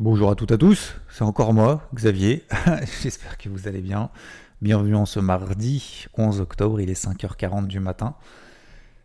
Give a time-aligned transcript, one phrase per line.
[0.00, 2.46] Bonjour à toutes et à tous, c'est encore moi, Xavier.
[3.02, 4.08] J'espère que vous allez bien.
[4.62, 8.14] Bienvenue en ce mardi 11 octobre, il est 5h40 du matin.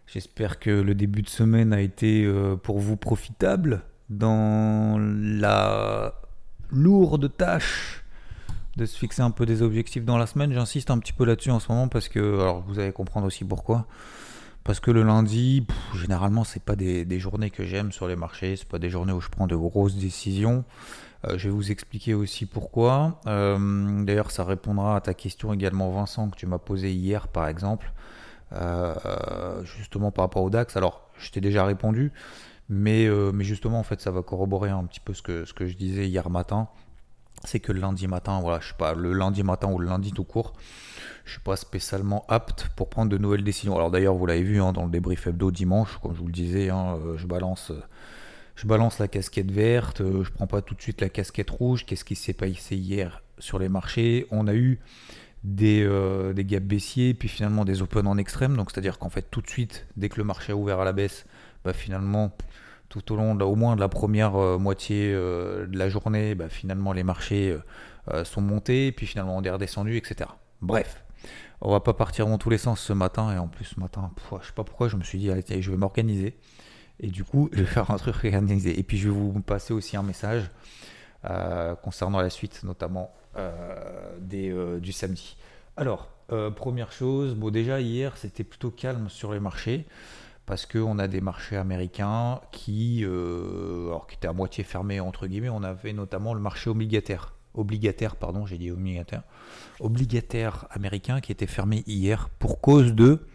[0.08, 6.14] J'espère que le début de semaine a été euh, pour vous profitable dans la
[6.72, 8.06] lourde tâche
[8.78, 10.54] de se fixer un peu des objectifs dans la semaine.
[10.54, 13.86] J'insiste un petit peu là-dessus en ce moment parce que, vous allez comprendre aussi pourquoi.
[14.66, 18.68] Parce que le lundi, généralement, c'est pas des, journées que j'aime sur les marchés, c'est
[18.68, 20.66] pas des journées où je prends de grosses décisions.
[21.24, 23.20] Euh, je vais vous expliquer aussi pourquoi.
[23.28, 27.48] Euh, d'ailleurs, ça répondra à ta question également, Vincent, que tu m'as posée hier, par
[27.48, 27.94] exemple,
[28.54, 30.76] euh, justement par rapport au DAX.
[30.76, 32.12] Alors, je t'ai déjà répondu,
[32.68, 35.68] mais, mais justement, en fait, ça va corroborer un petit peu ce que, ce que
[35.68, 36.70] je disais hier matin
[37.46, 40.12] c'est que le lundi matin, voilà, je suis pas le lundi matin ou le lundi
[40.12, 40.54] tout court,
[41.26, 43.76] je suis pas spécialement apte pour prendre de nouvelles décisions.
[43.76, 46.34] Alors d'ailleurs, vous l'avez vu hein, dans le débrief hebdo dimanche, comme je vous le
[46.34, 47.82] disais, hein, euh, je balance, euh,
[48.56, 51.86] je balance la casquette verte, euh, je prends pas tout de suite la casquette rouge.
[51.86, 54.28] Qu'est-ce qui s'est passé hier sur les marchés?
[54.32, 54.80] On a eu
[55.44, 55.88] des,
[56.34, 58.56] des gaps baissiers, puis finalement des open en extrême.
[58.56, 60.94] Donc c'est-à-dire qu'en fait tout de suite, dès que le marché a ouvert à la
[60.94, 61.26] baisse,
[61.64, 62.36] bah, finalement
[63.02, 66.48] tout au long, au moins de la première euh, moitié euh, de la journée, bah,
[66.48, 67.58] finalement les marchés
[68.12, 70.30] euh, sont montés, puis finalement on est redescendu, etc.
[70.62, 71.04] Bref,
[71.62, 74.12] on va pas partir dans tous les sens ce matin, et en plus ce matin,
[74.42, 76.38] je sais pas pourquoi, je me suis dit, allez, je vais m'organiser,
[77.02, 78.80] et du coup, je vais faire un truc organisé.
[78.80, 80.50] Et puis je vais vous passer aussi un message
[81.82, 83.12] concernant la suite, notamment
[84.22, 85.36] du samedi.
[85.76, 86.08] Alors,
[86.56, 89.86] première chose, bon déjà hier c'était plutôt calme sur les marchés
[90.46, 95.28] parce qu'on a des marchés américains qui, euh, alors, qui étaient à moitié fermés, entre
[95.28, 95.50] guillemets.
[95.50, 97.34] On avait notamment le marché obligataire.
[97.56, 99.24] Obligataire, pardon, j'ai dit obligataire.
[99.80, 103.26] Obligataire américain qui était fermé hier pour cause de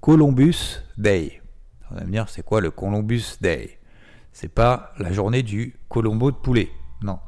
[0.00, 1.42] Columbus Day.
[1.90, 3.78] On va me dire, c'est quoi le Columbus Day?
[4.32, 6.70] C'est pas la journée du Colombo de poulet.
[7.02, 7.18] Non.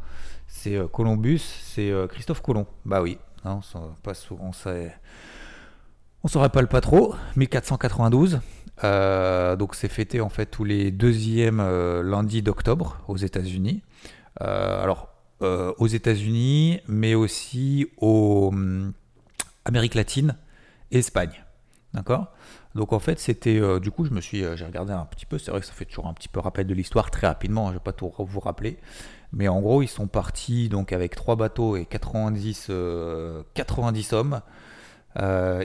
[0.47, 2.67] C'est euh, Columbus, c'est euh, Christophe Colomb.
[2.85, 3.19] Bah oui.
[3.45, 3.61] Non,
[4.03, 4.75] pas souvent, ça.
[6.25, 7.15] On s'en rappelle pas trop.
[7.37, 8.41] 1492.
[8.85, 13.83] Euh, donc c'est fêté en fait tous les deuxièmes euh, lundis d'octobre aux États-Unis.
[14.41, 15.09] Euh, alors
[15.41, 18.93] aux États-Unis, mais aussi au hum,
[19.65, 20.35] Amérique latine
[20.91, 21.45] et Espagne.
[21.95, 22.33] D'accord?
[22.75, 25.39] Donc en fait, c'était du coup, je me suis, j'ai regardé un petit peu.
[25.39, 27.69] C'est vrai que ça fait toujours un petit peu rappel de l'histoire très rapidement.
[27.69, 28.79] Hein, je vais pas tout vous rappeler,
[29.33, 32.73] mais en gros, ils sont partis donc avec trois bateaux et 90,
[33.55, 34.41] 90 hommes.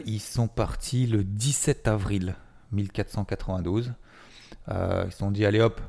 [0.06, 2.36] ils sont partis le 17 avril
[2.74, 3.94] 1492.
[4.70, 5.82] Euh, ils se sont dit allez hop,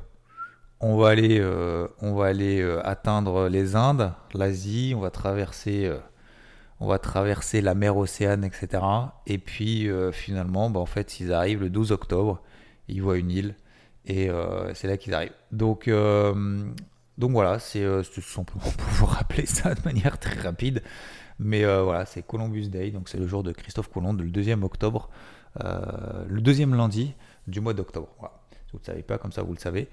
[0.79, 5.89] on va aller, euh, on va aller euh, atteindre les Indes, l'Asie, on va traverser,
[7.61, 8.83] la mer Océane, etc.
[9.27, 12.41] Et puis finalement, bah, en fait, ils arrivent le 12 octobre,
[12.87, 13.55] ils voient une île
[14.05, 14.29] et
[14.73, 15.33] c'est là qu'ils arrivent.
[15.51, 15.89] Donc
[17.17, 20.83] donc voilà, c'est simplement pour vous rappeler ça de manière très rapide.
[21.39, 25.09] Mais voilà, c'est Columbus Day, donc c'est le jour de Christophe Colomb, le 2 octobre
[25.63, 27.13] le deuxième lundi
[27.47, 28.09] du mois d'octobre.
[28.73, 29.87] Vous ne savez pas, comme ça vous le savez.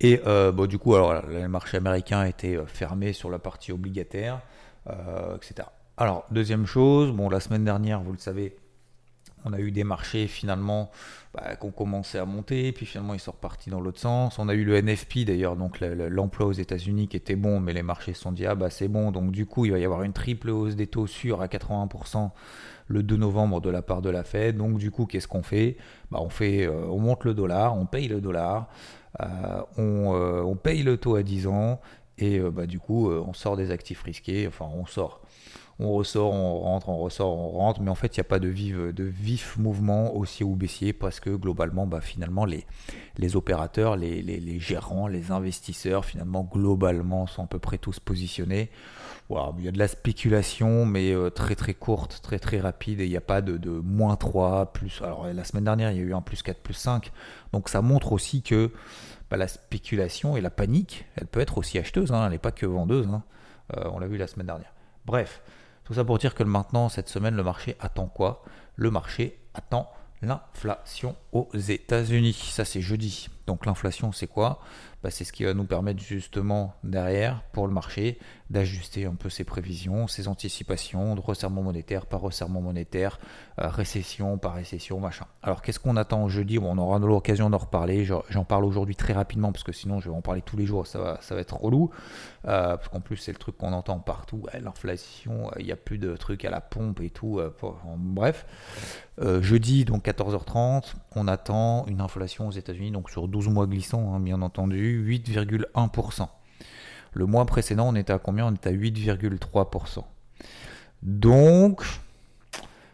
[0.00, 3.72] Et euh, bon, du coup, alors, le marché américain était euh, fermé sur la partie
[3.72, 4.40] obligataire,
[5.34, 5.68] etc.
[5.96, 8.56] Alors, deuxième chose, bon, la semaine dernière, vous le savez,
[9.44, 10.90] on a eu des marchés finalement
[11.34, 14.38] bah, qui ont commencé à monter, puis finalement ils sont repartis dans l'autre sens.
[14.38, 17.82] On a eu le NFP d'ailleurs, donc l'emploi aux États-Unis qui était bon, mais les
[17.82, 20.02] marchés se sont dit ah bah c'est bon, donc du coup il va y avoir
[20.02, 22.30] une triple hausse des taux sûrs à 80%
[22.88, 24.56] le 2 novembre de la part de la Fed.
[24.56, 25.76] Donc du coup, qu'est-ce qu'on fait?
[26.10, 28.68] Bah, on, fait euh, on monte le dollar, on paye le dollar,
[29.20, 31.80] euh, euh, on, paye le taux à 10 ans
[32.18, 34.46] et bah, du coup, on sort des actifs risqués.
[34.46, 35.20] Enfin, on sort.
[35.78, 38.38] On ressort, on rentre, on ressort, on rentre, mais en fait, il n'y a pas
[38.38, 42.64] de vif, de vif mouvement haussier ou baissier parce que globalement, bah, finalement, les,
[43.36, 48.70] opérateurs, les gérants, les investisseurs, finalement, globalement, sont à peu près tous positionnés
[49.58, 53.06] il y a de la spéculation, mais euh, très très courte, très très rapide, et
[53.06, 55.02] il n'y a pas de, de, moins 3, plus.
[55.02, 57.10] Alors la semaine dernière, il y a eu un plus 4, plus 5.
[57.52, 58.70] Donc ça montre aussi que
[59.30, 62.52] bah, la spéculation et la panique, elle peut être aussi acheteuse, hein, elle n'est pas
[62.52, 63.08] que vendeuse.
[63.08, 63.24] Hein.
[63.76, 64.72] Euh, on l'a vu la semaine dernière.
[65.06, 65.42] Bref,
[65.86, 68.42] tout ça pour dire que maintenant, cette semaine, le marché attend quoi?
[68.74, 69.88] Le marché attend
[70.20, 72.32] l'inflation aux États-Unis.
[72.32, 73.28] Ça, c'est jeudi.
[73.46, 74.60] Donc l'inflation, c'est quoi?
[75.04, 78.18] Bah, c'est ce qui va nous permettre justement derrière, pour le marché,
[78.50, 83.18] d'ajuster un peu ses prévisions, ses anticipations de resserrement monétaire par resserrement monétaire,
[83.60, 85.26] euh, récession par récession, machin.
[85.42, 86.58] Alors qu'est-ce qu'on attend jeudi?
[86.58, 88.04] On aura l'occasion d'en reparler.
[88.04, 90.86] J'en parle aujourd'hui très rapidement parce que sinon je vais en parler tous les jours,
[90.86, 91.90] ça va, ça va être relou.
[92.46, 95.98] Euh, parce qu'en plus c'est le truc qu'on entend partout, l'inflation, il n'y a plus
[95.98, 97.40] de trucs à la pompe et tout.
[97.96, 98.46] bref,
[99.40, 104.20] jeudi donc 14h30, on attend une inflation aux États-Unis donc sur 12 mois glissants, hein,
[104.20, 106.28] bien entendu 8,1%.
[107.16, 108.46] Le mois précédent, on était à combien?
[108.46, 110.04] On était à 8,3%.
[111.02, 111.82] Donc,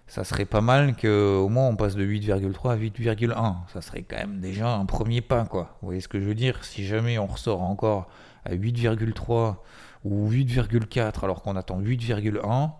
[0.06, 3.56] ça serait pas mal qu'au moins on passe de 8,3 à 8,1.
[3.72, 5.76] Ça serait quand même déjà un premier pas, quoi.
[5.82, 6.64] Vous voyez ce que je veux dire?
[6.64, 8.08] Si jamais on ressort encore
[8.44, 9.56] à 8,3
[10.04, 12.70] ou 8,4 alors qu'on attend 8,1,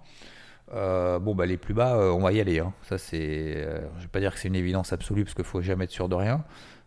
[0.75, 2.61] euh, bon bah les plus bas, euh, on va y aller.
[2.61, 2.73] Hein.
[2.88, 5.61] Ça c'est, euh, je vais pas dire que c'est une évidence absolue parce qu'il faut
[5.61, 6.45] jamais être sûr de rien,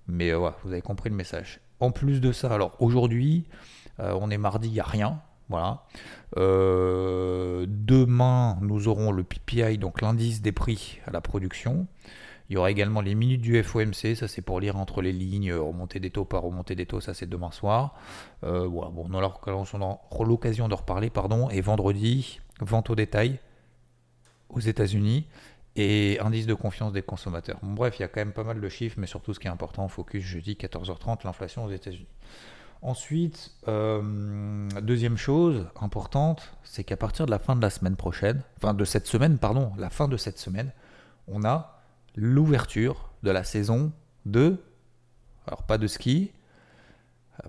[0.07, 1.59] mais voilà, vous avez compris le message.
[1.81, 5.21] En plus de ça, alors aujourd'hui, euh, on est mardi, il n'y a rien.
[5.49, 5.83] Voilà.
[6.37, 11.87] Euh, demain, nous aurons le PPI, donc l'indice des prix à la production.
[12.49, 15.51] Il y aura également les minutes du FOMC, ça c'est pour lire entre les lignes,
[15.53, 17.95] remonter des taux par remonter des taux, ça c'est demain soir.
[18.43, 19.39] Euh, bon, on aura
[20.19, 21.49] l'occasion de reparler, pardon.
[21.49, 23.39] Et vendredi, vente au détail
[24.49, 25.27] aux États-Unis
[25.75, 27.59] et indice de confiance des consommateurs.
[27.63, 29.51] bref, il y a quand même pas mal de chiffres, mais surtout ce qui est
[29.51, 32.07] important, focus jeudi 14h30, l'inflation aux États-Unis.
[32.85, 38.43] Ensuite, euh, deuxième chose importante, c'est qu'à partir de la fin de la semaine prochaine,
[38.57, 40.71] enfin de cette semaine, pardon, la fin de cette semaine,
[41.27, 41.81] on a
[42.15, 43.91] l'ouverture de la saison
[44.27, 44.57] de,
[45.47, 46.31] alors pas de ski,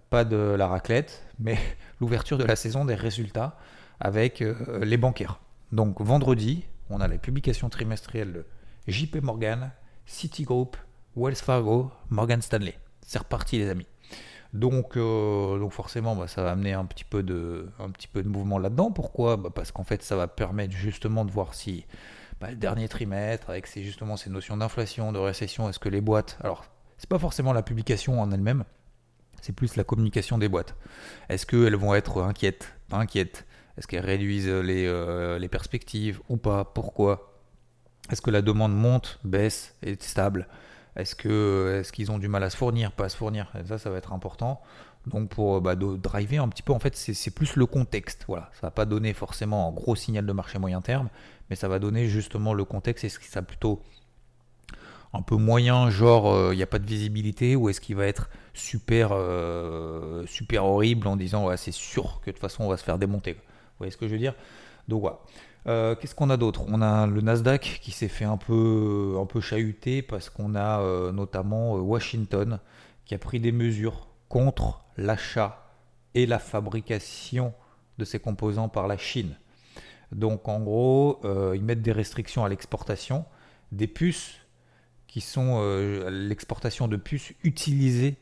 [0.08, 1.58] pas de la raclette, mais
[2.00, 3.58] l'ouverture de la saison des résultats
[4.00, 5.38] avec euh, les bancaires.
[5.70, 8.44] Donc vendredi, on a les publications trimestrielles de
[8.88, 9.70] JP Morgan,
[10.06, 10.78] Citigroup,
[11.14, 12.78] Wells Fargo, Morgan Stanley.
[13.02, 13.86] C'est reparti les amis.
[14.52, 17.68] Donc, euh, donc forcément, bah, ça va amener un petit peu de,
[18.24, 18.90] mouvement là-dedans.
[18.90, 19.36] Pourquoi?
[19.36, 21.84] Bah, Parce qu'en fait, ça va permettre justement de voir si
[22.40, 26.00] bah, le dernier trimestre, avec ces, justement ces notions d'inflation, de récession, est-ce que les
[26.00, 26.38] boîtes...
[26.42, 26.64] Alors,
[26.98, 28.64] c'est pas forcément la publication en elle-même,
[29.42, 30.74] c'est plus la communication des boîtes.
[31.28, 33.46] Est-ce qu'elles vont être inquiètes, pas inquiètes.
[33.76, 36.64] Est-ce qu'elles réduisent euh, les, perspectives ou pas?
[36.64, 37.34] Pourquoi?
[38.10, 40.48] Est-ce que la demande monte, baisse, est stable?
[40.96, 43.52] Est-ce que est-ce qu'ils ont du mal à se fournir, pas à se fournir?
[43.66, 44.60] Ça, ça va être important.
[45.06, 48.24] Donc pour bah, driver un petit peu, en fait, c'est plus le contexte.
[48.26, 51.08] Voilà, ça va pas donner forcément un gros signal de marché moyen terme,
[51.48, 53.04] mais ça va donner justement le contexte.
[53.04, 53.82] Est-ce que ça plutôt
[55.12, 58.06] un peu moyen, genre il euh, n'y a pas de visibilité, ou est-ce qu'il va
[58.06, 62.68] être super euh, super horrible en disant ouais, c'est sûr que de toute façon on
[62.68, 63.34] va se faire démonter.
[63.34, 64.34] Vous voyez ce que je veux dire?
[64.88, 65.18] Donc voilà.
[65.66, 66.64] Euh, qu'est-ce qu'on a d'autre?
[66.68, 71.12] On a le Nasdaq qui s'est fait un peu, un chahuter parce qu'on a euh,
[71.12, 72.60] notamment euh, Washington
[73.04, 75.72] qui a pris des mesures contre l'achat
[76.14, 77.52] et la fabrication
[77.98, 79.36] de ces composants par la Chine.
[80.12, 81.20] Donc en gros,
[81.54, 83.24] ils mettent des restrictions à l'exportation
[83.72, 84.36] des puces
[85.08, 85.60] qui sont
[86.08, 88.16] l'exportation de puces utilisées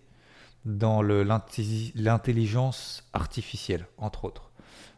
[0.65, 4.44] dans l'intelligence artificielle, entre autres.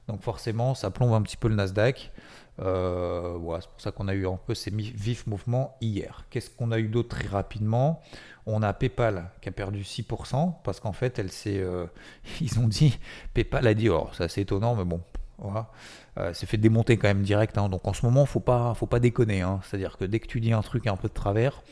[0.08, 2.12] Donc forcément, ça plombe un petit peu le Nasdaq.
[2.58, 6.24] Euh, c'est pour ça qu'on a eu un peu ces vifs mouvements hier.
[6.30, 8.00] Qu'est-ce qu'on a eu d'autre très rapidement?
[8.46, 11.86] On a PayPal qui a perdu 6% parce qu'en fait, elle s'est, euh,
[12.40, 12.98] ils ont dit,
[13.34, 15.00] PayPal a dit, oh, c'est assez étonnant, mais bon,
[15.38, 15.70] voilà.
[16.18, 17.58] Euh, c'est fait démonter quand même direct.
[17.58, 17.68] Hein.
[17.68, 19.42] Donc en ce moment, faut pas, faut pas déconner.
[19.42, 19.60] Hein.
[19.64, 21.62] C'est-à-dire que dès que tu dis un truc un peu de travers,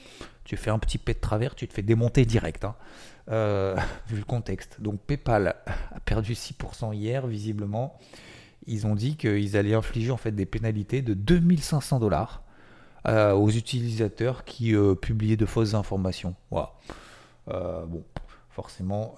[0.44, 2.64] tu fais un petit pet de travers, tu te fais démonter direct.
[2.64, 2.74] Hein.
[3.30, 3.76] Euh,
[4.08, 4.80] vu le contexte.
[4.80, 7.98] Donc PayPal a perdu 6% hier, visiblement.
[8.66, 12.42] Ils ont dit qu'ils allaient infliger en fait des pénalités de 2500 dollars
[13.06, 16.34] euh, aux utilisateurs qui euh, publiaient de fausses informations.
[16.50, 16.72] Voilà.
[17.46, 18.04] bon,
[18.50, 19.16] forcément.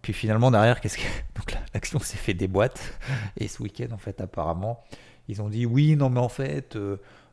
[0.00, 1.02] Puis finalement derrière, qu'est-ce que
[1.74, 2.98] l'action s'est fait des boîtes
[3.36, 4.82] et ce week-end en fait apparemment
[5.28, 6.76] ils ont dit oui non mais en fait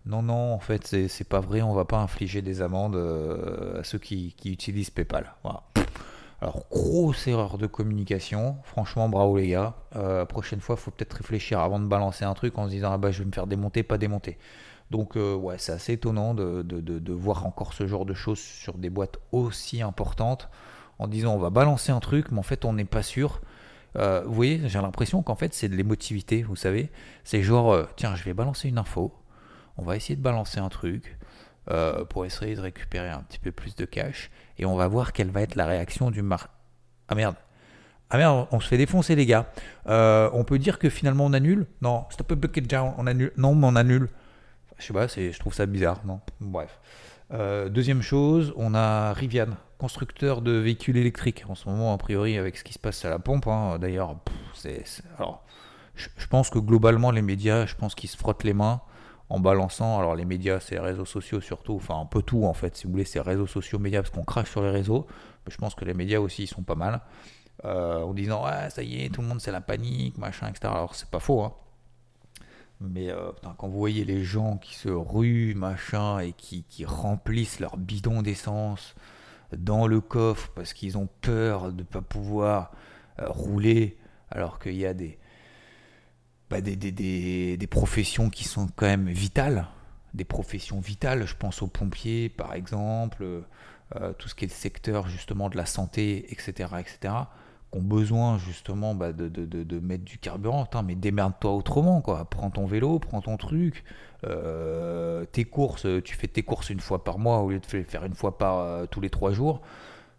[0.10, 3.84] non, non, en fait, c'est pas vrai, on va pas infliger des amendes euh, à
[3.84, 5.36] ceux qui, utilisent PayPal.
[6.42, 8.58] Alors, grosse erreur de communication.
[8.64, 9.76] Franchement, bravo les gars.
[9.96, 12.92] Euh, prochaine fois, il faut peut-être réfléchir avant de balancer un truc en se disant
[12.92, 14.40] ah bah je vais me faire démonter, pas démonter.
[14.90, 18.90] Donc, euh, ouais, c'est assez étonnant de, voir encore ce genre de choses sur des
[18.90, 20.50] boîtes aussi importantes
[20.98, 23.42] en disant on va balancer un truc, mais en fait, on n'est pas sûr.
[23.96, 26.90] vous voyez, j'ai l'impression qu'en fait, c'est de l'émotivité, vous savez.
[27.24, 29.14] C'est genre, tiens, je vais balancer une info
[29.80, 31.18] on va essayer de balancer un truc
[31.70, 35.14] euh, pour essayer de récupérer un petit peu plus de cash et on va voir
[35.14, 36.50] quelle va être la réaction du mar...
[37.08, 37.36] Ah merde
[38.12, 39.52] ah merde, on se fait défoncer les gars.
[39.86, 41.68] Euh, on peut dire que finalement on annule?
[41.84, 43.32] Non, stop a bucket down, on annule.
[43.38, 44.10] Non, mais on annule.
[44.80, 46.80] Je sais pas, je trouve ça bizarre, non Bref.
[47.70, 51.46] deuxième chose, on a Rivian, constructeur de véhicules électriques.
[51.50, 54.16] En ce moment, a priori, avec ce qui se passe à la pompe, hein, d'ailleurs,
[54.64, 58.82] je, pense que globalement, les médias, je pense qu'ils se frottent les mains
[59.30, 60.00] en balançant.
[60.00, 62.86] Alors, les médias, c'est les réseaux sociaux surtout, enfin, un peu tout en fait, si
[62.86, 65.08] vous voulez, c'est réseaux sociaux, médias, parce qu'on crache sur les réseaux.
[65.46, 67.02] Mais je pense que les médias aussi, ils sont pas mal.
[67.66, 70.68] Euh, en disant, ouais, ça y est, tout le monde, c'est la panique, machin, etc.
[70.74, 71.54] Alors, c'est pas faux, hein.
[72.82, 77.76] Mais euh, quand vous voyez les gens qui se ruent, machin, et qui, remplissent leur
[77.76, 78.96] bidon d'essence
[79.58, 82.72] dans le coffre parce qu'ils ont peur de ne pas pouvoir
[83.20, 83.98] euh, rouler,
[84.32, 84.94] alors qu'il y a
[86.50, 89.68] bah, des, professions qui sont quand même vitales,
[90.14, 93.24] des professions vitales, je pense aux pompiers par exemple,
[93.96, 96.70] euh, tout ce qui est le secteur justement de la santé, etc.
[96.80, 97.14] etc
[97.72, 102.26] qui ont besoin justement bah, de, de, de, mettre du carburant, mais démerde-toi autrement, quoi.
[102.26, 103.84] Prends ton vélo, prends ton truc,
[104.26, 108.06] euh, tes courses, tu fais tes courses une fois par mois au lieu de faire
[108.06, 109.62] une fois par euh, tous les trois jours.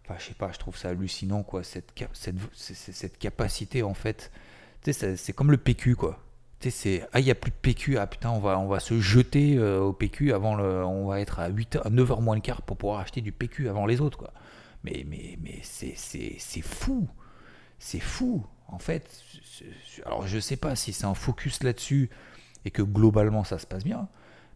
[0.03, 4.31] Enfin, je sais pas, je trouve ça hallucinant, quoi, cette, cette, cette capacité, en fait.
[4.83, 6.19] C'est comme le PQ, quoi.
[6.59, 8.67] Tu sais, c'est, ah, il n'y a plus de PQ, ah putain, on va, on
[8.67, 12.21] va se jeter euh, au PQ avant le, on va être à 8 à 9h
[12.21, 14.31] moins le quart pour pouvoir acheter du PQ avant les autres, quoi.
[14.83, 17.07] Mais, mais, mais c'est, c'est fou.
[17.79, 19.23] C'est fou, en fait.
[20.05, 22.09] Alors je sais pas si c'est un focus là-dessus
[22.65, 24.07] et que globalement ça se passe bien,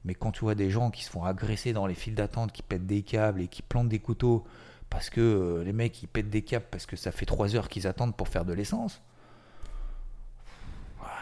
[0.04, 2.64] mais quand tu vois des gens qui se font agresser dans les files d'attente, qui
[2.64, 4.46] pètent des câbles et qui plantent des couteaux
[4.90, 7.68] parce que euh, les mecs ils pètent des câbles parce que ça fait 3 heures
[7.68, 9.02] qu'ils attendent pour faire de l'essence.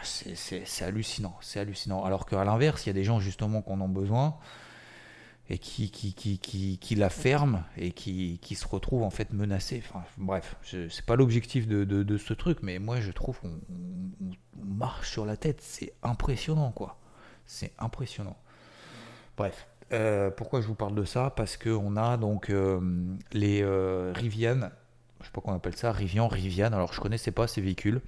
[0.04, 2.04] C'est hallucinant, c'est hallucinant.
[2.04, 4.36] Alors qu'à l'inverse, il y a des gens justement qui en ont besoin
[5.50, 9.82] et qui, qui, qui, qui, la ferme et qui, qui se retrouve en fait menacé.
[9.86, 13.60] Enfin, bref, c'est pas l'objectif de, ce truc, mais moi je trouve qu'on
[14.56, 15.60] marche sur la tête.
[15.60, 16.98] C'est impressionnant, quoi.
[17.44, 18.38] C'est impressionnant.
[19.36, 21.30] Bref, euh, pourquoi je vous parle de ça?
[21.30, 22.80] Parce qu'on a donc euh,
[23.32, 24.14] les euh.
[25.24, 26.72] Je sais pas qu'on appelle ça, Rivian, Rivian.
[26.72, 28.00] Alors je connaissais pas ces véhicules.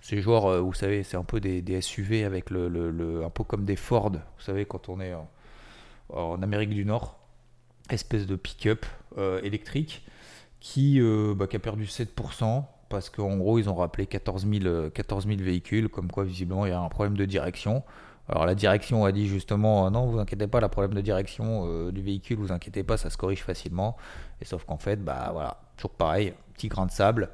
[0.00, 3.76] C'est genre, vous savez, c'est un peu des, SUV avec le, un peu comme des
[3.76, 4.10] Ford.
[4.10, 5.14] Vous savez quand on est
[6.08, 7.22] en Amérique du Nord,
[7.90, 8.86] espèce de pick-up
[9.18, 10.04] euh, électrique
[10.60, 14.90] qui, euh, bah, qui, a perdu 7% parce qu'en gros ils ont rappelé 14 000,
[14.90, 17.82] 14 000 véhicules, comme quoi visiblement il y a un problème de direction.
[18.28, 21.90] Alors la direction a dit justement non vous inquiétez pas, le problème de direction euh,
[21.90, 23.96] du véhicule, vous inquiétez pas, ça se corrige facilement.
[24.40, 27.30] Et sauf qu'en fait, bah voilà, toujours pareil, petit grain de sable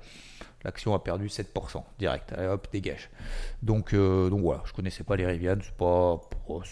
[0.64, 2.32] l'action a perdu 7% direct.
[2.32, 3.10] Allez hop, dégage.
[3.62, 6.62] Donc, euh, donc voilà, je connaissais pas les Rivian, c'est pas, oh,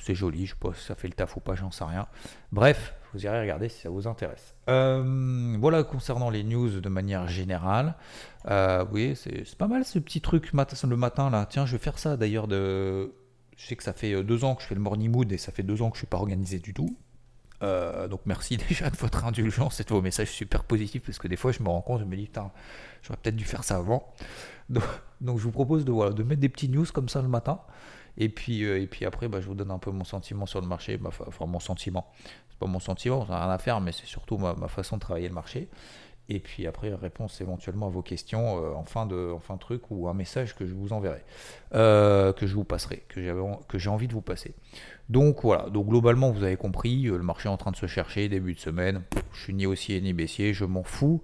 [0.00, 2.06] c'est joli, je sais pas si ça fait le taf ou pas, j'en sais rien.
[2.52, 4.54] Bref, vous irez regarder si ça vous intéresse.
[4.68, 7.94] Euh, voilà concernant les news de manière générale.
[8.48, 11.46] Euh, oui, c'est pas mal ce petit truc le matin là.
[11.48, 12.48] Tiens, je vais faire ça d'ailleurs.
[12.48, 13.08] Je
[13.56, 15.62] sais que ça fait deux ans que je fais le morning mood et ça fait
[15.62, 16.96] deux ans que je suis pas organisé du tout.
[17.62, 21.28] Euh, donc merci déjà de votre indulgence et de vos messages super positifs parce que
[21.28, 22.50] des fois je me rends compte, je me dis putain,
[23.02, 24.12] j'aurais peut-être dû faire ça avant.
[25.20, 27.60] Donc, je vous propose de, voilà, de mettre des petits news comme ça le matin
[28.18, 30.60] et puis, euh, et puis après bah, je vous donne un peu mon sentiment sur
[30.60, 32.12] le marché, enfin mon sentiment.
[32.50, 34.96] C'est pas mon sentiment, ça n'a rien à faire, mais c'est surtout ma, ma, façon
[34.96, 35.68] de travailler le marché.
[36.28, 40.14] Et puis après, réponse éventuellement à vos questions euh, en, fin de, truc ou un
[40.14, 41.22] message que je vous enverrai,
[41.72, 44.54] que je vous passerai, que j'ai envie de vous passer.
[45.08, 47.86] Donc voilà, donc globalement vous avez compris, euh, le marché est en train de se
[47.86, 49.02] chercher, début de semaine,
[49.32, 51.22] je suis ni haussier ni baissier, je m'en fous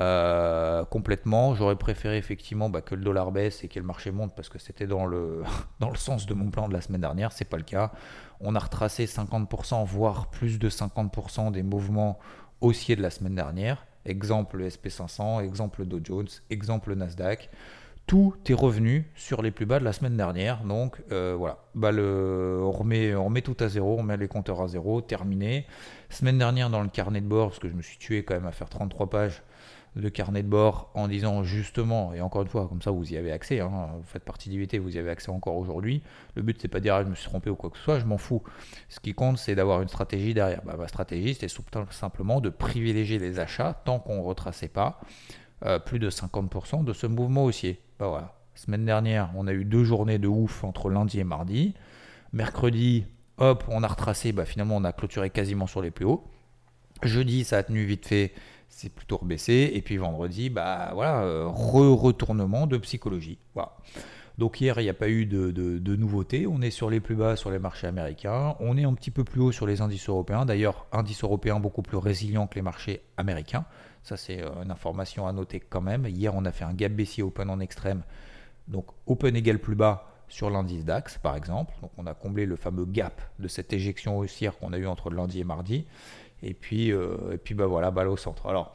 [0.00, 1.54] euh, complètement.
[1.54, 4.58] J'aurais préféré effectivement bah, que le dollar baisse et que le marché monte parce que
[4.58, 5.44] c'était dans le,
[5.80, 7.92] dans le sens de mon plan de la semaine dernière, c'est pas le cas.
[8.40, 12.18] On a retracé 50%, voire plus de 50% des mouvements
[12.60, 13.86] haussiers de la semaine dernière.
[14.04, 17.50] Exemple SP500, exemple Dow Jones, exemple Nasdaq
[18.10, 20.64] tout est revenu sur les plus bas de la semaine dernière.
[20.64, 24.60] Donc euh, voilà, bah, on, remet, on remet tout à zéro, on met les compteurs
[24.60, 25.64] à zéro, terminé.
[26.08, 28.46] Semaine dernière dans le carnet de bord, parce que je me suis tué quand même
[28.46, 29.42] à faire 33 pages
[29.96, 33.16] de carnet de bord en disant justement, et encore une fois, comme ça vous y
[33.16, 36.02] avez accès, hein, vous faites partie d'IVT, vous y avez accès encore aujourd'hui.
[36.36, 37.84] Le but c'est pas de dire ah, je me suis trompé ou quoi que ce
[37.84, 38.42] soit, je m'en fous.
[38.88, 40.62] Ce qui compte c'est d'avoir une stratégie derrière.
[40.64, 41.52] Bah, ma stratégie c'était
[41.90, 45.00] simplement de privilégier les achats tant qu'on ne retraçait pas
[45.64, 47.80] euh, plus de 50% de ce mouvement haussier.
[47.98, 48.34] Bah voilà.
[48.54, 51.74] Semaine dernière, on a eu deux journées de ouf entre lundi et mardi.
[52.32, 53.06] Mercredi,
[53.38, 56.24] hop, on a retracé, bah finalement on a clôturé quasiment sur les plus hauts.
[57.02, 58.32] Jeudi, ça a tenu vite fait,
[58.70, 59.72] c'est plutôt rebaissé.
[59.74, 63.38] Et puis vendredi, bah voilà, euh, re-retournement de psychologie.
[63.54, 63.76] Voilà.
[64.38, 66.46] Donc hier, il n'y a pas eu de, de, nouveautés.
[66.46, 68.56] On est sur les plus bas sur les marchés américains.
[68.58, 70.46] On est un petit peu plus haut sur les indices européens.
[70.46, 73.66] D'ailleurs, indice européen beaucoup plus résilient que les marchés américains.
[74.02, 76.06] Ça, c'est euh, une information à noter quand même.
[76.06, 78.02] Hier, on a fait un gap baissier open en extrême.
[78.66, 81.74] Donc, open égal plus bas sur l'indice DAX, par exemple.
[81.82, 85.10] Donc, on a comblé le fameux gap de cette éjection haussière qu'on a eu entre
[85.10, 85.84] lundi et mardi.
[86.42, 88.46] Et puis, et puis bah voilà, balle au centre.
[88.46, 88.72] Alors,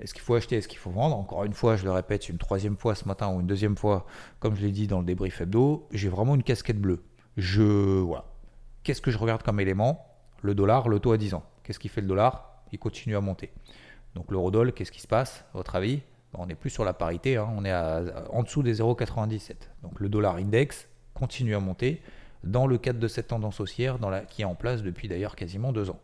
[0.00, 1.16] est-ce qu'il faut acheter Est-ce qu'il faut vendre?
[1.16, 4.06] Encore une fois, je le répète une troisième fois ce matin ou une deuxième fois,
[4.40, 7.02] comme je l'ai dit dans le débrief hebdo, j'ai vraiment une casquette bleue.
[7.36, 7.62] Je.
[8.00, 8.24] Voilà.
[8.82, 10.06] Qu'est-ce que je regarde comme élément?
[10.42, 11.44] Le dollar, le taux à 10 ans.
[11.62, 12.62] Qu'est-ce qui fait le dollar?
[12.72, 13.50] Il continue à monter.
[14.14, 16.02] Donc l'eurodoll, qu'est-ce qui se passe, à votre avis?
[16.32, 17.48] Ben, On n'est plus sur la parité, hein.
[17.56, 19.54] on est en dessous des 0,97.
[19.82, 22.02] Donc le dollar index continue à monter
[22.42, 23.98] dans le cadre de cette tendance haussière
[24.28, 26.00] qui est en place depuis d'ailleurs quasiment deux ans.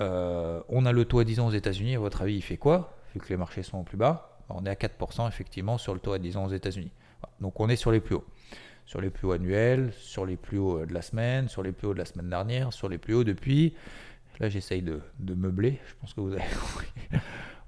[0.00, 2.56] Euh, on a le taux à 10 ans aux États-Unis, à votre avis, il fait
[2.56, 6.12] quoi que les marchés sont plus bas, on est à 4% effectivement sur le taux
[6.12, 6.92] à 10 ans aux États-Unis.
[7.40, 8.24] Donc on est sur les plus hauts.
[8.84, 11.88] Sur les plus hauts annuels, sur les plus hauts de la semaine, sur les plus
[11.88, 13.74] hauts de la semaine dernière, sur les plus hauts depuis.
[14.38, 16.88] Là j'essaye de, meubler, je pense que vous avez compris.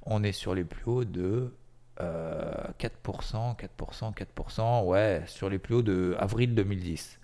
[0.02, 1.52] On est sur les plus hauts de
[1.98, 7.17] 4%, 4%, 4%, ouais, sur les plus hauts de avril 2010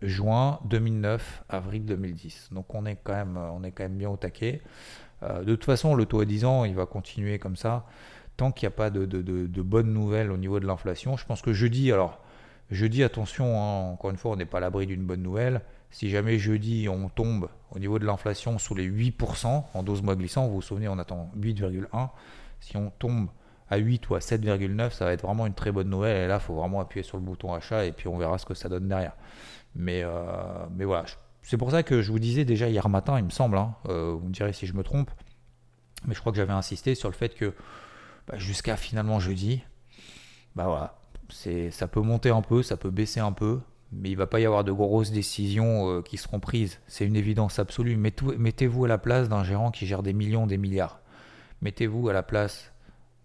[0.00, 2.50] juin 2009, avril 2010.
[2.52, 4.62] Donc on est quand même, on est quand même bien au taquet.
[5.22, 7.86] Euh, de toute façon, le taux à 10 ans, il va continuer comme ça.
[8.36, 11.52] Tant qu'il n'y a pas de, bonnes nouvelles au niveau de l'inflation, je pense que
[11.52, 12.20] jeudi, alors
[12.70, 15.60] jeudi, attention, hein, encore une fois, on n'est pas à l'abri d'une bonne nouvelle.
[15.90, 20.16] Si jamais jeudi, on tombe au niveau de l'inflation sous les 8% en 12 mois
[20.16, 22.08] glissants, vous vous souvenez, on attend 8,1.
[22.60, 23.28] Si on tombe
[23.68, 26.24] à 8 ou à 7,9, ça va être vraiment une très bonne nouvelle.
[26.24, 28.46] Et là, il faut vraiment appuyer sur le bouton achat et puis on verra ce
[28.46, 29.12] que ça donne derrière.
[29.74, 31.04] Mais, euh, mais voilà,
[31.42, 34.12] c'est pour ça que je vous disais déjà hier matin, il me semble, hein, euh,
[34.18, 35.10] vous me direz si je me trompe,
[36.06, 37.54] mais je crois que j'avais insisté sur le fait que
[38.28, 39.62] bah, jusqu'à finalement jeudi,
[40.54, 40.98] bah voilà,
[41.70, 43.60] ça peut monter un peu, ça peut baisser un peu,
[43.92, 46.80] mais il va pas y avoir de grosses décisions euh, qui seront prises.
[46.86, 47.96] C'est une évidence absolue.
[47.96, 51.00] Mettez-vous à la place d'un gérant qui gère des millions, des milliards.
[51.60, 52.72] Mettez-vous à la place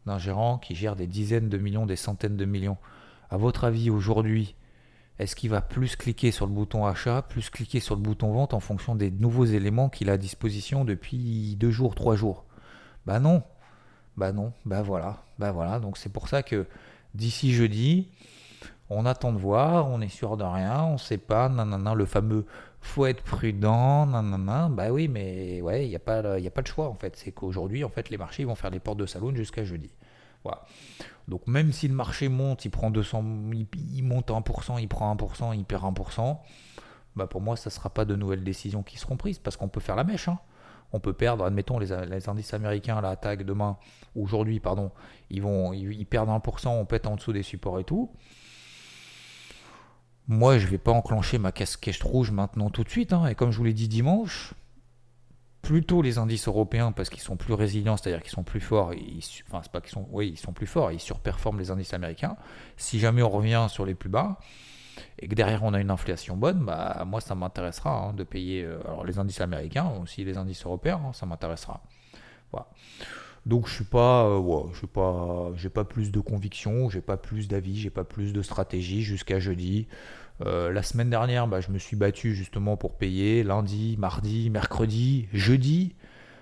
[0.06, 2.78] d'un gérant qui gère des dizaines de millions, des centaines de millions.
[3.30, 4.56] À votre avis, aujourd'hui,
[5.20, 8.54] est-ce qu'il va plus cliquer sur le bouton achat, plus cliquer sur le bouton vente
[8.54, 12.46] en fonction des nouveaux éléments qu'il a à disposition depuis deux jours, trois jours?
[13.06, 13.44] Bah non.
[14.16, 14.54] Bah non.
[14.66, 15.24] Bah voilà.
[15.40, 15.80] Bah voilà.
[15.80, 16.68] Donc c'est pour ça que
[17.16, 18.10] d'ici jeudi,
[18.90, 22.06] on attend de voir, on est sûr de rien, on ne sait pas, nanana, le
[22.06, 22.46] fameux
[22.80, 24.70] faut être prudent, nanana.
[24.70, 27.16] Bah oui, mais ouais, il n'y a, pas, a pas de choix en fait.
[27.18, 29.90] C'est qu'aujourd'hui, en fait, les marchés vont faire les portes de salon jusqu'à jeudi.
[31.28, 35.56] Donc même si le marché monte, il prend 200, il, monte 1%, il prend 1%,
[35.56, 36.38] il perd 1%,
[37.16, 39.68] bah pour moi, ça ne sera pas de nouvelles décisions qui seront prises parce qu'on
[39.68, 40.28] peut faire la mèche.
[40.28, 40.40] Hein.
[40.94, 41.92] On peut perdre, admettons, les,
[42.30, 43.78] indices américains, la tag demain,
[44.16, 44.92] aujourd'hui, pardon,
[45.30, 48.10] ils, vont, ils, perdent 1%, on pète en dessous des supports et tout.
[50.30, 53.12] Moi, je ne vais pas enclencher ma casquette rouge maintenant tout de suite.
[53.12, 53.28] Hein.
[53.28, 54.54] Et comme je vous l'ai dit dimanche,
[55.68, 58.94] plutôt les indices européens parce qu'ils sont plus résilients, c'est-à-dire qu'ils sont plus forts.
[58.94, 62.38] Ils, ils surperforment les indices américains.
[62.78, 64.40] Si jamais on revient sur les plus bas
[65.20, 68.64] et que derrière on a une inflation bonne, bah moi ça m'intéressera hein, de payer
[68.64, 71.84] euh, alors les indices américains, aussi les indices européens, hein, ça m'intéressera.
[72.54, 72.68] Voilà.
[73.46, 74.88] Donc je suis pas, euh, je suis
[75.62, 79.40] j'ai pas plus de conviction, j'ai pas plus d'avis, j'ai pas plus de stratégie jusqu'à
[79.40, 79.88] jeudi.
[80.46, 85.28] Euh, la semaine dernière, bah, je me suis battu justement pour payer lundi, mardi, mercredi,
[85.34, 85.96] jeudi,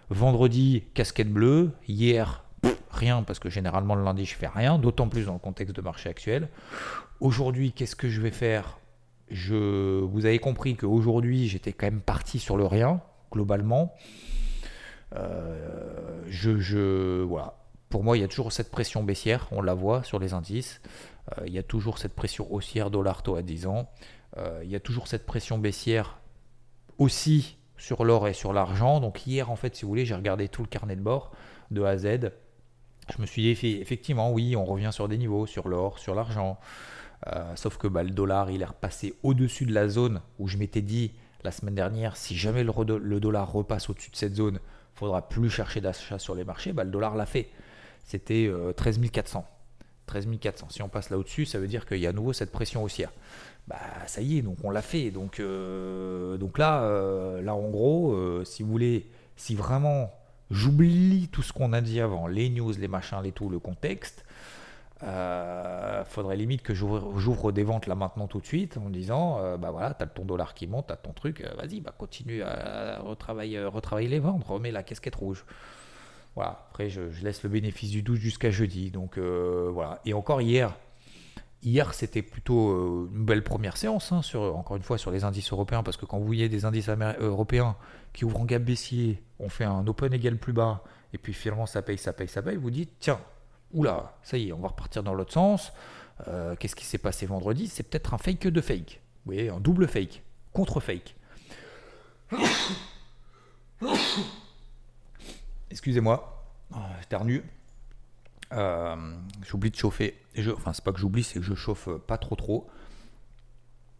[0.09, 1.71] vendredi, casquette bleue.
[1.87, 2.43] Hier,
[2.91, 5.81] rien parce que généralement le lundi je fais rien, d'autant plus dans le contexte de
[5.81, 6.49] marché actuel.
[7.19, 8.79] Aujourd'hui, qu'est-ce que je vais faire?
[9.31, 13.93] Vous avez compris qu'aujourd'hui j'étais quand même parti sur le rien globalement.
[15.15, 17.25] Euh, je, je.
[17.89, 20.81] Pour moi, il y a toujours cette pression baissière, on la voit sur les indices.
[21.31, 23.89] Euh, il y a toujours cette pression haussière dollar taux à 10 ans.
[24.37, 26.19] Euh, il y a toujours cette pression baissière
[26.97, 28.99] aussi sur l'or et sur l'argent.
[28.99, 31.31] Donc hier, en fait, si vous voulez, j'ai regardé tout le carnet de bord
[31.71, 32.31] de A à Z.
[33.15, 36.59] Je me suis dit, effectivement, oui, on revient sur des niveaux, sur l'or, sur l'argent.
[37.27, 40.57] Euh, sauf que bah, le dollar, il est repassé au-dessus de la zone où je
[40.57, 41.11] m'étais dit
[41.43, 45.49] la semaine dernière, si jamais le, dollar repasse au-dessus de cette zone, il faudra plus
[45.49, 46.73] chercher d'achat sur les marchés.
[46.73, 47.49] Bah, le dollar l'a fait.
[48.03, 49.45] C'était 13 400.
[50.05, 50.67] 13 400.
[50.69, 52.83] Si on passe là au-dessus, ça veut dire qu'il y a à nouveau cette pression
[52.83, 53.11] haussière.
[53.67, 55.11] Bah ça y est, donc on l'a fait.
[55.11, 60.11] Donc, euh, donc là, euh, là en gros, euh, si vous voulez, si vraiment
[60.51, 64.23] j'oublie tout ce qu'on a dit avant, les news, les machins, les tout, le contexte,
[66.07, 69.93] faudrait limite que j'ouvre des ventes là maintenant tout de suite en disant, bah voilà,
[69.93, 74.19] t'as ton dollar qui monte, t'as ton truc, vas-y, bah continue à retravailler, retravailler les
[74.19, 75.45] ventes, remets la casquette rouge.
[76.35, 78.91] Voilà, après je, laisse le bénéfice du doute jusqu'à jeudi.
[78.91, 80.01] Donc euh, voilà.
[80.05, 80.75] Et encore hier,
[81.63, 85.23] hier c'était plutôt euh, une belle première séance, hein, sur, encore une fois sur les
[85.23, 87.77] indices européens, parce que quand vous voyez des indices euh, européens
[88.13, 91.65] qui ouvrent en gap baissier, on fait un open égal plus bas, et puis finalement
[91.65, 93.19] ça paye, ça paye, ça paye, vous dites, tiens,
[93.73, 95.71] oula, ça y est, on va repartir dans l'autre sens.
[96.59, 97.67] Qu'est-ce qui s'est passé vendredi?
[97.67, 99.01] C'est peut-être un fake de fake.
[99.25, 101.13] Vous voyez, un double fake, contre fake.
[105.71, 106.35] Excusez-moi,
[108.53, 108.95] Euh,
[109.43, 110.15] j'oublie de chauffer.
[110.35, 112.67] Je, enfin, c'est pas que j'oublie, c'est que je chauffe pas trop trop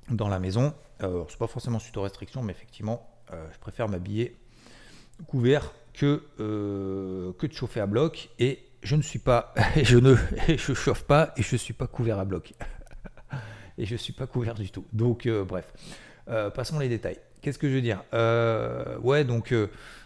[0.09, 0.73] dans la maison.
[1.03, 4.37] Euh, c'est pas forcément suite aux restrictions, mais effectivement, euh, je préfère m'habiller
[5.27, 8.29] couvert que, que de chauffer à bloc.
[8.39, 10.15] Et je ne suis pas, je ne
[10.47, 12.53] je chauffe pas et je suis pas couvert à bloc.
[13.77, 14.85] et je suis pas couvert du tout.
[14.93, 15.73] Donc, bref,
[16.53, 17.17] passons les détails.
[17.41, 18.03] Qu'est-ce que je veux dire?
[19.03, 19.53] Ouais, donc,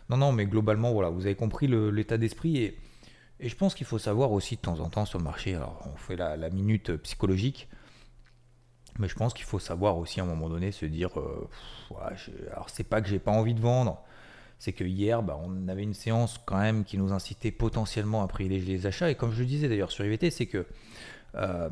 [0.09, 2.77] non, non, mais globalement, voilà, vous avez compris l'état d'esprit et.
[3.41, 5.81] Et je pense qu'il faut savoir aussi de temps en temps sur le marché, alors
[5.89, 7.69] on fait la minute psychologique,
[8.99, 11.49] mais je pense qu'il faut savoir aussi à un moment donné se dire, euh,
[12.51, 14.03] alors c'est pas que j'ai pas envie de vendre,
[14.59, 18.27] c'est que hier, bah, on avait une séance quand même qui nous incitait potentiellement à
[18.27, 19.09] privilégier les achats.
[19.09, 20.67] Et comme je le disais d'ailleurs sur IVT, c'est que
[21.35, 21.69] euh,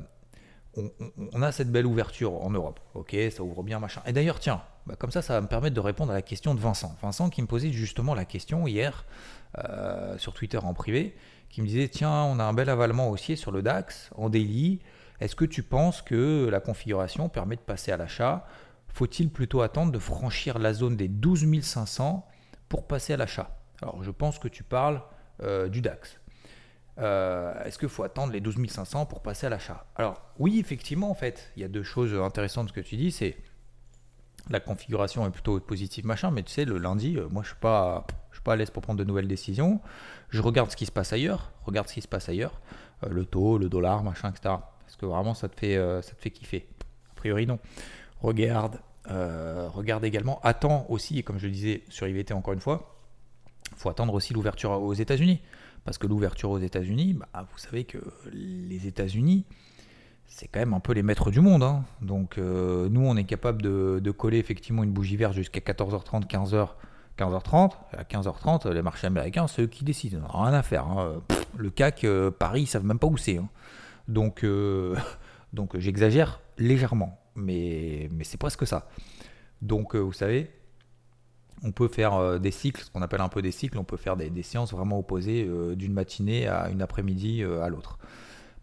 [0.76, 2.80] on, a cette belle ouverture en Europe.
[2.94, 4.02] Ok, ça ouvre bien, machin.
[4.06, 6.56] Et d'ailleurs, tiens, bah, comme ça, ça va me permettre de répondre à la question
[6.56, 6.96] de Vincent.
[7.02, 9.06] Vincent qui me posait justement la question hier
[9.58, 11.16] euh, sur Twitter en privé,
[11.50, 14.80] qui me disait, tiens, on a un bel avalement haussier sur le DAX en daily.
[15.20, 18.48] Est-ce que tu penses que la configuration permet de passer à l'achat?
[18.88, 22.26] Faut-il plutôt attendre de franchir la zone des 12 500
[22.70, 23.60] pour passer à l'achat?
[23.82, 25.02] Alors je pense que tu parles
[25.44, 26.18] euh, du DAX.
[27.00, 29.86] Euh, est-ce qu'il faut attendre les 12 500 pour passer à l'achat?
[29.98, 33.38] Alors oui, effectivement, en fait, il y a deux choses intéressantes que tu dis, c'est
[34.50, 37.58] la configuration est plutôt positive, machin, mais tu sais, le lundi, euh, moi je suis
[38.32, 39.82] suis pas à l'aise pour prendre de nouvelles décisions.
[40.30, 42.62] Je regarde ce qui se passe ailleurs, regarde ce qui se passe ailleurs,
[43.08, 44.56] le taux, le dollar, machin, etc.
[44.88, 46.68] Est-ce que vraiment ça te fait, euh, ça te fait kiffer
[47.12, 47.60] A priori non.
[48.22, 48.80] Regarde,
[49.10, 52.96] euh, regarde également, attends aussi, et comme je le disais sur IVT encore une fois,
[53.72, 55.42] il faut attendre aussi l'ouverture aux États-Unis.
[55.84, 57.98] Parce que l'ouverture aux États-Unis, bah, vous savez que
[58.34, 59.46] les États-Unis,
[60.28, 61.64] c'est quand même un peu les maîtres du monde.
[61.64, 61.84] Hein.
[62.02, 66.70] Donc euh, nous, on est capable de, coller effectivement une bougie verte jusqu'à 14h30, 15h.
[67.18, 70.20] 15h30, à 15h30, les marchés américains, c'est eux qui décident.
[70.32, 70.86] Rien à faire.
[70.86, 71.20] Hein.
[71.58, 72.06] le CAC,
[72.38, 73.38] Paris, ils savent même pas où c'est.
[73.38, 73.50] Hein.
[74.08, 74.96] Donc, euh,
[75.54, 78.88] donc j'exagère légèrement, mais, c'est presque ça.
[79.62, 80.52] Donc, euh, vous savez,
[81.64, 83.98] on peut faire euh, des cycles, ce qu'on appelle un peu des cycles, on peut
[83.98, 87.98] faire des, séances vraiment opposées d'une matinée à une après-midi à l'autre.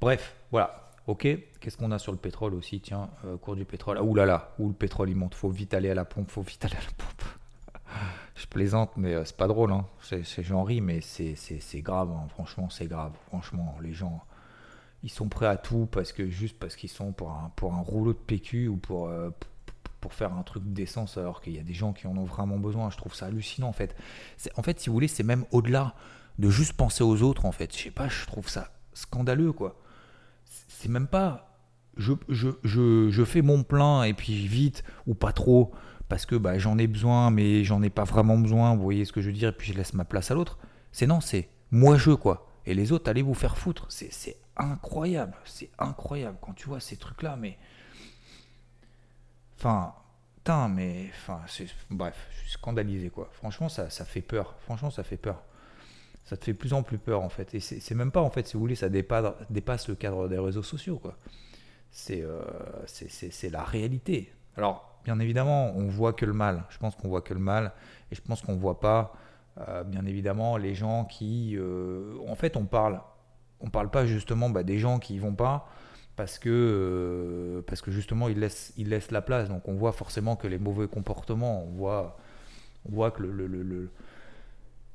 [0.00, 0.83] Bref, voilà.
[1.06, 1.28] Ok,
[1.60, 2.80] qu'est-ce qu'on a sur le pétrole aussi?
[2.80, 3.10] Tiens,
[3.42, 3.98] cours du pétrole.
[3.98, 6.42] Ah, ouh là où le pétrole il monte, faut vite aller à la pompe, faut
[6.42, 7.24] vite aller à la pompe.
[8.34, 9.72] Je plaisante, mais c'est pas drôle.
[9.72, 9.84] Hein.
[10.38, 12.10] J'en ris, mais c'est grave.
[12.10, 12.26] Hein.
[12.30, 13.12] Franchement, c'est grave.
[13.28, 14.24] Franchement, les gens
[15.04, 17.80] ils sont prêts à tout parce que juste parce qu'ils sont pour un, pour un
[17.80, 19.28] rouleau de PQ ou pour, euh,
[20.00, 22.56] pour faire un truc d'essence alors qu'il y a des gens qui en ont vraiment
[22.56, 22.88] besoin.
[22.90, 23.94] Je trouve ça hallucinant en fait.
[24.56, 25.94] En fait, si vous voulez, c'est même au-delà
[26.38, 27.76] de juste penser aux autres en fait.
[27.76, 29.76] Je sais pas, je trouve ça scandaleux quoi.
[30.84, 31.48] C'est même pas
[31.96, 35.72] je, je, je, fais mon plein et puis vite ou pas trop
[36.10, 38.76] parce que bah, j'en ai besoin mais j'en ai pas vraiment besoin.
[38.76, 40.58] Vous voyez ce que je veux dire Et puis je laisse ma place à l'autre.
[40.92, 42.50] C'est non, c'est moi je quoi.
[42.66, 43.86] Et les autres, allez vous faire foutre.
[43.88, 45.34] C'est incroyable.
[45.46, 47.56] C'est incroyable quand tu vois ces trucs-là, mais.
[49.56, 49.94] Enfin,
[50.36, 51.10] putain, mais.
[51.14, 51.40] Enfin,
[51.90, 53.30] bref, je suis scandalisé, quoi.
[53.32, 54.54] Franchement, ça, ça fait peur.
[54.60, 55.42] Franchement, ça fait peur.
[56.24, 57.54] Ça te fait plus en plus peur, en fait.
[57.54, 60.62] Et c'est même pas, en fait, si vous voulez, ça dépasse, le cadre des réseaux
[60.62, 61.00] sociaux,
[62.10, 62.42] euh,
[62.86, 64.32] c'est la réalité.
[64.56, 66.64] Alors, bien évidemment, on voit que le mal.
[66.70, 67.72] Je pense qu'on voit que le mal.
[68.10, 69.14] Et je pense qu'on voit pas,
[69.68, 71.56] euh, bien évidemment, les gens qui.
[71.58, 73.00] Euh, en fait, on parle
[73.64, 75.66] on parle pas justement bah, des gens qui y vont pas
[76.16, 79.48] parce que, parce que justement ils laissent, ils laissent la place.
[79.48, 82.16] Donc on voit forcément que les mauvais comportements, on voit,
[82.88, 83.90] on voit que le, le,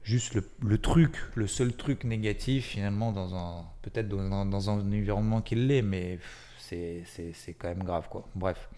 [0.03, 5.55] juste le, truc, le seul truc négatif finalement dans un peut-être dans un, environnement qui
[5.55, 6.19] l'est, mais
[6.57, 7.03] c'est,
[7.57, 8.27] quand même grave quoi.
[8.35, 8.69] Bref,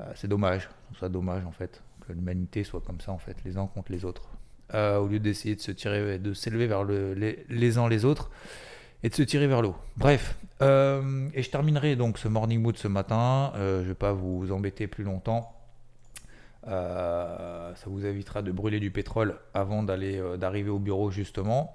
[0.00, 0.68] euh, c'est dommage,
[1.00, 4.04] c'est dommage en fait que l'humanité soit comme ça en fait, les uns contre les
[4.04, 4.28] autres,
[4.74, 8.30] euh, au lieu d'essayer de se tirer, de s'élever vers le, les, uns les autres
[9.02, 9.76] et de se tirer vers l'eau.
[9.96, 13.52] Bref, euh, et je terminerai donc ce morning mood ce matin.
[13.56, 15.55] Je vais pas vous embêter plus longtemps.
[16.66, 21.72] Euh, ça vous évitera de brûler du pétrole avant d'aller d'arriver au bureau justement.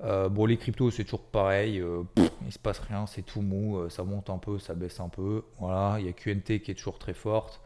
[0.00, 1.82] bon, les cryptos c'est toujours pareil.
[2.44, 3.88] il se passe rien, c'est tout mou.
[3.88, 5.42] ça monte un peu, ça baisse un peu.
[5.58, 7.60] Voilà, il y a QNT qui est toujours très forte.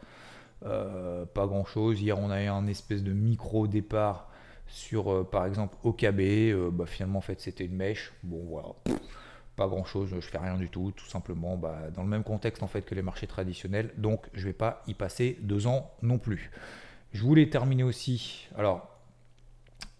[0.61, 2.01] pas grand chose.
[2.01, 4.31] Hier, on a eu un espèce de micro départ
[4.71, 8.11] sur euh, par exemple OKB, euh, bah, finalement en fait c'était une mèche.
[8.23, 8.69] Bon voilà,
[9.55, 12.63] pas grand chose, je fais rien du tout, tout simplement bah, dans le même contexte
[12.63, 16.17] en fait que les marchés traditionnels, donc je vais pas y passer deux ans non
[16.17, 16.51] plus.
[17.13, 18.91] Je voulais terminer aussi, alors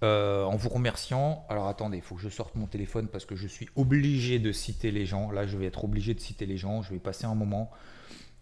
[0.04, 1.46] euh, en vous remerciant.
[1.48, 4.52] Alors attendez, il faut que je sorte mon téléphone parce que je suis obligé de
[4.52, 5.30] citer les gens.
[5.30, 6.82] Là, je vais être obligé de citer les gens.
[6.82, 7.70] Je vais passer un moment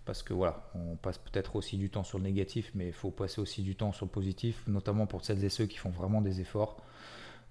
[0.06, 3.12] parce que voilà, on passe peut-être aussi du temps sur le négatif, mais il faut
[3.12, 6.22] passer aussi du temps sur le positif, notamment pour celles et ceux qui font vraiment
[6.22, 6.82] des efforts.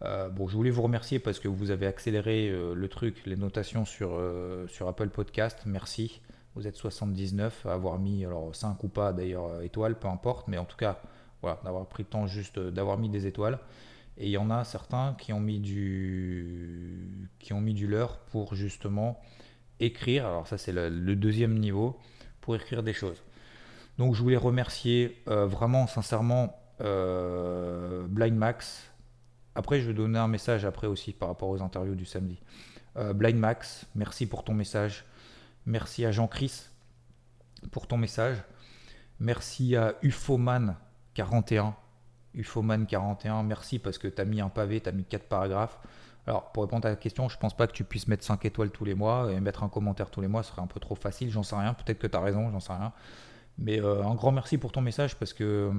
[0.00, 4.20] Bon, je voulais vous remercier parce que vous avez accéléré le truc, les notations sur,
[4.68, 5.60] sur Apple Podcast.
[5.66, 6.20] Merci.
[6.54, 10.58] Vous êtes 79 à avoir mis, alors 5 ou pas d'ailleurs, étoiles, peu importe, mais
[10.58, 11.00] en tout cas,
[11.42, 13.58] voilà, d'avoir pris le temps juste d'avoir mis des étoiles.
[14.18, 18.18] Et il y en a certains qui ont mis du, qui ont mis du leur
[18.18, 19.20] pour justement
[19.78, 20.26] écrire.
[20.26, 21.96] Alors ça c'est le, deuxième niveau
[22.40, 23.22] pour écrire des choses.
[23.96, 28.90] Donc je voulais remercier euh, vraiment sincèrement euh, Blind Max.
[29.54, 32.40] Après je vais donner un message après aussi par rapport aux interviews du samedi.
[32.96, 35.04] Euh, Blind Max, merci pour ton message.
[35.66, 36.68] Merci à Jean-Chris
[37.70, 38.38] pour ton message.
[39.20, 40.76] Merci à Ufoman
[41.14, 41.74] 41
[42.36, 45.78] Ufoman41, merci parce que tu as mis un pavé, tu as mis 4 paragraphes.
[46.26, 48.70] Alors, pour répondre à la question, je pense pas que tu puisses mettre 5 étoiles
[48.70, 50.94] tous les mois et mettre un commentaire tous les mois, ce serait un peu trop
[50.94, 51.74] facile, j'en sais rien.
[51.74, 52.92] Peut-être que tu as raison, j'en sais rien.
[53.58, 55.72] Mais euh, un grand merci pour ton message parce que euh,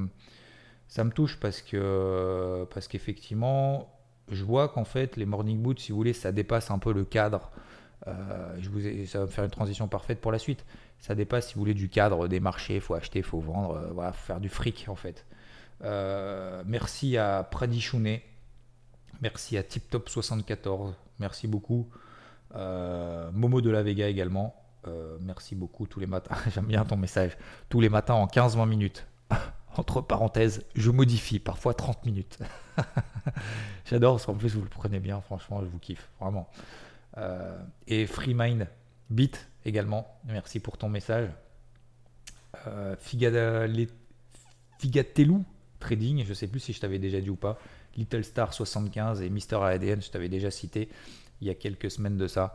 [0.89, 3.89] ça me touche parce que parce qu'effectivement,
[4.29, 7.05] je vois qu'en fait, les morning boots, si vous voulez, ça dépasse un peu le
[7.05, 7.51] cadre.
[8.07, 10.65] Euh, je vous ça va me faire une transition parfaite pour la suite.
[10.99, 12.75] Ça dépasse, si vous voulez, du cadre des marchés.
[12.75, 15.25] Il faut acheter, il faut vendre, voilà, faut faire du fric en fait.
[15.83, 18.23] Euh, merci à Pradichounet.
[19.21, 20.93] Merci à TipTop74.
[21.19, 21.89] Merci beaucoup.
[22.55, 24.55] Euh, Momo de la Vega également.
[24.87, 26.35] Euh, merci beaucoup tous les matins.
[26.53, 27.37] J'aime bien ton message.
[27.69, 29.08] Tous les matins en 15-20 minutes.
[29.75, 32.39] Entre parenthèses, je modifie parfois 30 minutes.
[33.85, 35.21] J'adore parce qu'en plus vous le prenez bien.
[35.21, 36.09] Franchement, je vous kiffe.
[36.19, 36.49] Vraiment.
[37.87, 38.67] et FreeMind
[39.09, 40.19] Beat également.
[40.25, 41.29] Merci pour ton message.
[42.99, 43.75] Figatelou
[45.79, 47.57] Trading, je ne sais plus si je t'avais déjà dit ou pas.
[47.95, 50.89] Little Star 75 et Mister ADN, je t'avais déjà cité
[51.41, 52.53] il y a quelques semaines de ça.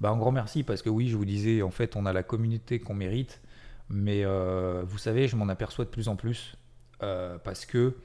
[0.00, 2.22] Bah, un grand merci parce que oui, je vous disais, en fait, on a la
[2.22, 3.40] communauté qu'on mérite,
[3.88, 6.56] mais euh, vous savez, je m'en aperçois de plus en plus
[7.02, 7.96] euh, parce que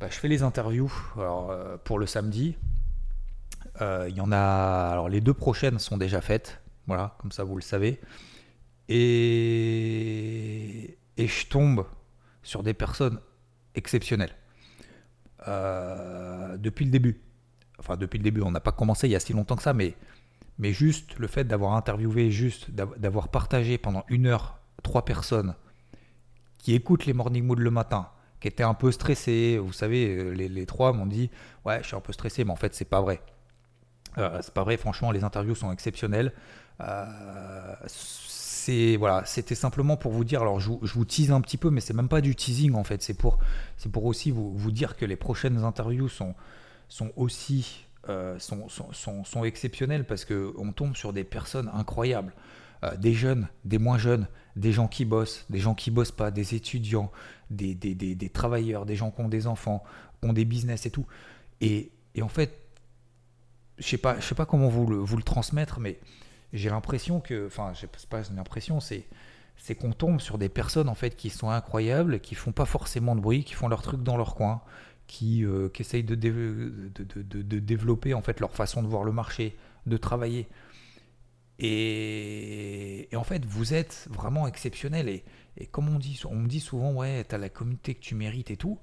[0.00, 2.56] bah, je fais les interviews euh, pour le samedi.
[3.80, 7.56] Il y en a, alors les deux prochaines sont déjà faites, voilà, comme ça vous
[7.56, 8.00] le savez.
[8.88, 8.96] Et,
[11.18, 11.84] et je tombe
[12.42, 13.20] sur des personnes
[13.74, 14.30] exceptionnel.
[15.48, 17.20] Euh, depuis le début.
[17.78, 19.74] Enfin, depuis le début, on n'a pas commencé il y a si longtemps que ça,
[19.74, 19.94] mais,
[20.58, 25.54] mais juste le fait d'avoir interviewé, juste d'avoir partagé pendant une heure trois personnes
[26.58, 28.08] qui écoutent les morning moods le matin,
[28.40, 29.58] qui étaient un peu stressés.
[29.58, 31.30] Vous savez, euh, les, trois m'ont dit
[31.64, 33.20] Ouais, je suis un peu stressé, mais en fait, c'est pas vrai.
[34.18, 36.32] Euh, c'est pas vrai, franchement, les interviews sont exceptionnelles.
[36.80, 37.74] Euh,
[38.98, 40.42] voilà, c'était simplement pour vous dire.
[40.42, 43.02] Alors, je, vous tease un petit peu, mais c'est même pas du teasing en fait.
[43.02, 43.38] C'est pour,
[43.76, 46.34] c'est pour aussi vous, vous, dire que les prochaines interviews sont,
[46.88, 47.84] sont aussi
[48.38, 52.32] sont, sont, sont, exceptionnelles parce que on tombe sur des personnes incroyables,
[52.84, 56.30] euh, des jeunes, des moins jeunes, des gens qui bossent, des gens qui bossent pas,
[56.30, 57.10] des étudiants,
[57.50, 59.82] des, des, des, des travailleurs, des gens qui ont des enfants,
[60.20, 61.06] qui ont des business et tout.
[61.60, 62.58] Et, et en fait,
[63.78, 65.98] je sais pas, je sais pas comment vous le, vous le transmettre, mais
[66.52, 69.04] j'ai l'impression que, enfin, je pas une impression, c'est
[69.58, 73.16] c'est qu'on tombe sur des personnes en fait qui sont incroyables, qui font pas forcément
[73.16, 74.60] de bruit, qui font leur truc dans leur coin,
[75.06, 79.04] qui, euh, qui essayent de, de, de, de, développer en fait leur façon de voir
[79.04, 80.48] le marché, de travailler.
[81.58, 85.08] Et, en fait, vous êtes vraiment exceptionnel.
[85.08, 85.24] Et,
[85.70, 88.56] comme on dit, me dit souvent, ouais, tu as la communauté que tu mérites et
[88.56, 88.78] tout.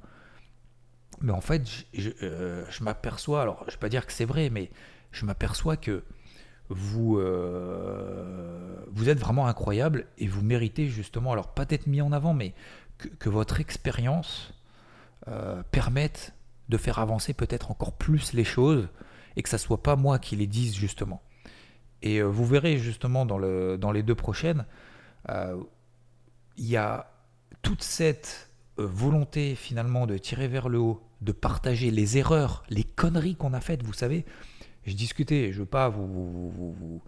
[1.22, 4.72] Mais en fait, je, euh, m'aperçois, alors je vais pas dire que c'est vrai, mais
[5.12, 6.04] je m'aperçois que
[6.70, 12.12] vous, euh, vous êtes vraiment incroyable et vous méritez justement, alors pas être mis en
[12.12, 12.54] avant, mais
[13.20, 14.54] que, votre expérience
[15.28, 16.34] euh, permette
[16.70, 18.88] de faire avancer peut-être encore plus les choses
[19.36, 21.22] et que ça soit pas moi qui les dise justement.
[22.04, 24.66] Et euh, vous verrez justement dans, le, dans les deux prochaines,
[26.58, 27.10] il y a
[27.62, 33.36] toute cette volonté finalement de tirer vers le haut, de partager les erreurs, les conneries
[33.36, 34.26] qu'on a faites, vous savez,
[34.86, 37.02] je discutais, je ne veux pas vous,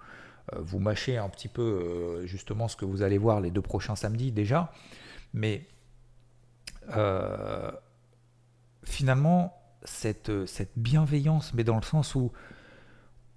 [0.53, 3.95] euh, mâcher un petit peu euh, justement ce que vous allez voir les deux prochains
[3.95, 4.71] samedis déjà,
[5.33, 5.67] mais
[6.95, 7.71] euh,
[8.83, 10.31] finalement, cette
[10.77, 12.31] bienveillance, mais dans le sens où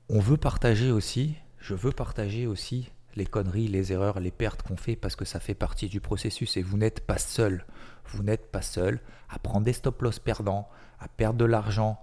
[0.08, 4.76] on veut partager aussi, je veux partager aussi les conneries, les erreurs, les pertes qu'on
[4.76, 7.66] fait parce que ça fait partie du processus et vous n'êtes pas seul.
[8.06, 10.68] Vous n'êtes pas seul à prendre des stop-loss perdants,
[11.00, 12.00] à perdre de l'argent,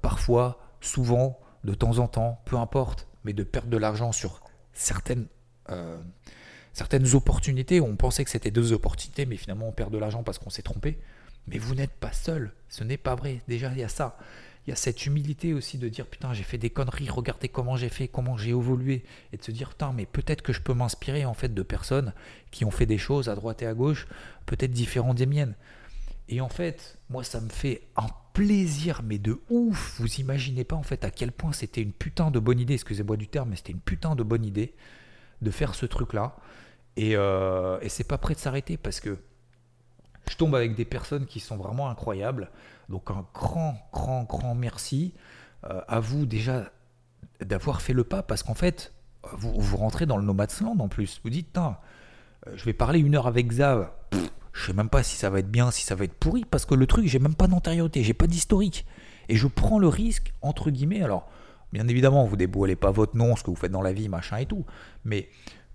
[0.00, 4.40] parfois souvent, de temps en temps, peu importe, mais de perdre de l'argent sur
[4.72, 5.26] certaines,
[5.70, 6.00] euh,
[6.72, 7.80] certaines opportunités.
[7.80, 10.62] On pensait que c'était deux opportunités, mais finalement on perd de l'argent parce qu'on s'est
[10.62, 10.98] trompé.
[11.46, 13.42] Mais vous n'êtes pas seul, ce n'est pas vrai.
[13.48, 14.16] Déjà, il y a ça.
[14.66, 17.76] Il y a cette humilité aussi de dire putain, j'ai fait des conneries, regardez comment
[17.76, 19.02] j'ai fait, comment j'ai évolué.
[19.32, 22.12] Et de se dire putain, mais peut-être que je peux m'inspirer en fait de personnes
[22.50, 24.06] qui ont fait des choses à droite et à gauche,
[24.46, 25.54] peut-être différentes des miennes.
[26.28, 29.96] Et en fait, moi, ça me fait un plaisir, mais de ouf.
[29.98, 33.16] Vous imaginez pas en fait à quel point c'était une putain de bonne idée, excusez-moi
[33.16, 34.74] du terme, mais c'était une putain de bonne idée
[35.42, 36.36] de faire ce truc-là.
[36.96, 39.18] Et, euh, et c'est pas prêt de s'arrêter parce que
[40.28, 42.50] je tombe avec des personnes qui sont vraiment incroyables.
[42.88, 45.14] Donc un grand, grand, grand merci
[45.64, 46.70] euh, à vous déjà
[47.40, 48.92] d'avoir fait le pas parce qu'en fait,
[49.32, 51.20] vous, vous rentrez dans le Nomadsland en plus.
[51.24, 51.70] Vous dites, euh,
[52.54, 53.88] je vais parler une heure avec Xav.
[54.52, 56.66] je sais même pas si ça va être bien, si ça va être pourri parce
[56.66, 58.86] que le truc, j'ai même pas d'antériorité, j'ai pas d'historique.
[59.28, 61.28] Et je prends le risque, entre guillemets, alors,
[61.72, 64.38] bien évidemment, vous déboilez pas votre nom, ce que vous faites dans la vie, machin
[64.38, 64.66] et tout,
[65.04, 65.28] mais,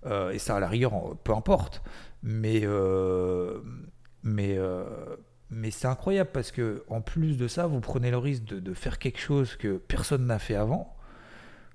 [0.06, 1.82] euh, et ça à la rigueur, peu importe,
[2.22, 2.60] mais,
[4.22, 4.58] mais,
[5.50, 8.98] mais c'est incroyable parce que en plus de ça, vous prenez le risque de, faire
[8.98, 10.94] quelque chose que personne n'a fait avant.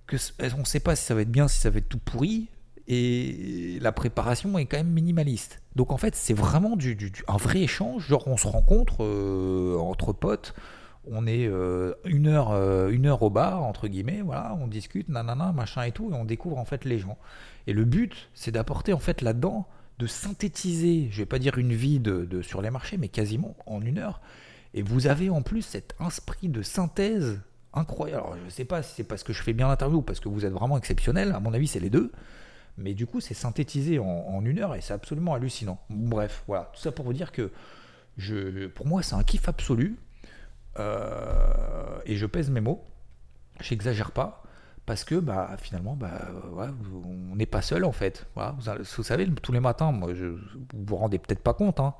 [0.07, 0.17] Que
[0.55, 2.49] on ne sait pas si ça va être bien, si ça va être tout pourri,
[2.87, 5.61] et la préparation est quand même minimaliste.
[5.75, 8.07] Donc en fait, c'est vraiment du, un vrai échange.
[8.07, 10.53] Genre, on se rencontre euh, entre potes,
[11.09, 15.09] on est euh, une, heure, euh, une heure au bar, entre guillemets, voilà, on discute,
[15.09, 17.17] nanana, machin et tout, et on découvre en fait les gens.
[17.67, 19.67] Et le but, c'est d'apporter en fait là-dedans
[19.99, 23.81] de synthétiser, je vais pas dire une vie de, sur les marchés, mais quasiment en
[23.81, 24.21] une heure.
[24.73, 27.39] Et vous avez en plus cet esprit de synthèse
[27.73, 28.23] incroyable.
[28.23, 30.19] Alors, je ne sais pas si c'est parce que je fais bien l'interview ou parce
[30.19, 31.31] que vous êtes vraiment exceptionnel.
[31.31, 32.11] À mon avis, c'est les deux.
[32.77, 35.79] Mais du coup, c'est synthétisé en, une heure et c'est absolument hallucinant.
[35.89, 36.71] Bref, voilà.
[36.73, 37.51] Tout ça pour vous dire que
[38.75, 39.97] pour moi, c'est un kiff absolu.
[40.79, 42.83] Euh, et je pèse mes mots.
[43.59, 44.42] J'exagère pas
[44.85, 46.11] parce que bah, finalement, bah,
[46.57, 48.27] on n'est pas seul en fait.
[48.35, 50.39] vous, savez, tous les matins, moi, je, vous
[50.73, 51.93] vous rendez peut-être pas compte, hein,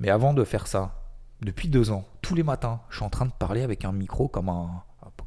[0.00, 1.02] mais avant de faire ça,
[1.40, 4.28] depuis deux ans, tous les matins, je suis en train de parler avec un micro
[4.28, 4.82] comme un,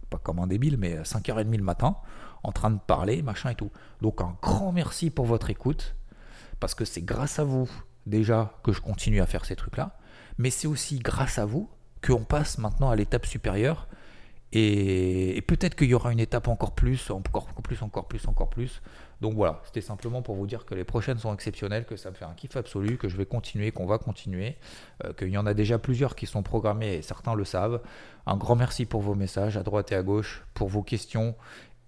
[0.10, 1.96] pas comme un débile, mais à 5h30 le matin,
[2.44, 3.72] en train de parler, machin et tout.
[4.02, 5.96] Donc un grand merci pour votre écoute,
[6.60, 7.70] parce que c'est grâce à vous
[8.06, 9.98] déjà que je continue à faire ces trucs-là,
[10.38, 11.70] mais c'est aussi grâce à vous
[12.06, 13.88] qu'on passe maintenant à l'étape supérieure
[14.52, 18.82] et, peut-être qu'il y aura une étape encore plus, encore plus, encore plus, encore plus.
[19.22, 22.16] Donc voilà, c'était simplement pour vous dire que les prochaines sont exceptionnelles, que ça me
[22.16, 24.56] fait un kiff absolu, que je vais continuer, qu'on va continuer,
[25.04, 27.82] euh, qu'il y en a déjà plusieurs qui sont programmés et certains le savent.
[28.26, 31.36] Un grand merci pour vos messages à droite et à gauche, pour vos questions.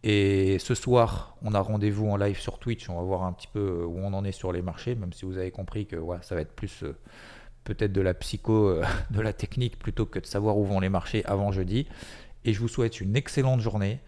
[0.04, 2.90] Et ce soir, on a rendez-vous en live sur Twitch.
[2.90, 5.14] On va voir un petit peu euh, où on en est sur les marchés, même
[5.14, 6.96] si vous avez compris que ça va être plus euh,
[7.64, 11.26] peut-être de la psycho, de la technique, plutôt que de savoir où vont les marchés
[11.26, 11.88] avant jeudi.
[12.46, 14.00] Et je vous souhaite une excellente journée.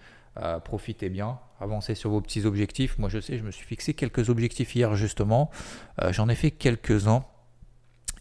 [0.42, 2.98] Euh, profitez bien, avancez sur vos petits objectifs.
[2.98, 5.52] Moi, je sais, je me suis fixé quelques objectifs hier justement.
[6.02, 7.24] Euh, j'en ai fait quelques-uns.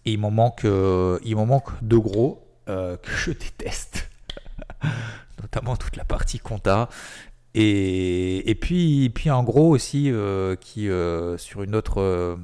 [0.04, 4.10] Et il m'en manque, euh, manque deux gros que je déteste.
[5.42, 6.88] Notamment toute la partie compta.
[7.54, 10.10] Et, et, puis, puis un gros aussi
[10.60, 10.88] qui,
[11.36, 12.38] sur une autre,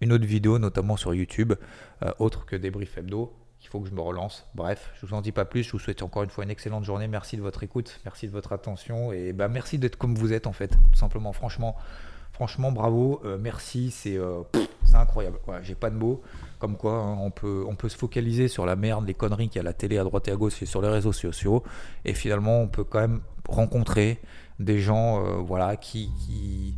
[0.00, 1.52] une autre vidéo, notamment sur YouTube,
[2.18, 3.32] autre que Débrief Hebdo,
[3.70, 4.46] faut que je me relance.
[4.54, 5.62] Bref, je vous en dis pas plus.
[5.62, 7.06] Je vous souhaite encore une fois une excellente journée.
[7.06, 10.46] Merci de votre écoute, merci de votre attention et bah merci d'être comme vous êtes
[10.46, 10.68] en fait.
[10.68, 11.76] Tout simplement, franchement,
[12.32, 13.92] franchement, bravo, euh, merci.
[13.92, 14.42] C'est euh,
[14.92, 15.38] incroyable.
[15.62, 16.20] J'ai pas de mots.
[16.58, 19.56] Comme quoi, hein, on peut on peut se focaliser sur la merde, les conneries qu'il
[19.56, 21.62] y a à la télé à droite et à gauche et sur les réseaux sociaux
[22.04, 24.20] et finalement, on peut quand même rencontrer
[24.58, 26.76] des gens, euh, voilà, qui, qui